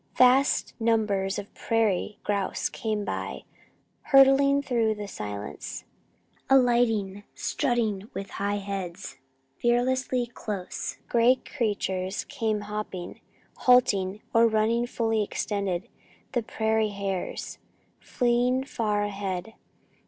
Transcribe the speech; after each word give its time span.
Vast 0.15 0.73
numbers 0.79 1.37
of 1.37 1.53
prairie 1.53 2.17
grouse 2.23 2.69
came 2.69 3.05
by, 3.05 3.43
hurtling 4.01 4.63
through 4.63 4.95
the 4.95 5.07
silence, 5.07 5.85
alighting, 6.49 7.23
strutting 7.35 8.09
with 8.11 8.31
high 8.31 8.55
heads, 8.57 9.17
fearlessly 9.59 10.25
close. 10.25 10.97
Gray 11.07 11.35
creatures 11.35 12.23
came 12.23 12.61
hopping, 12.61 13.21
halting 13.57 14.23
or 14.33 14.47
running 14.47 14.87
fully 14.87 15.21
extended 15.21 15.87
the 16.31 16.41
prairie 16.41 16.89
hares, 16.89 17.59
fleeing 17.99 18.63
far 18.63 19.03
ahead. 19.03 19.53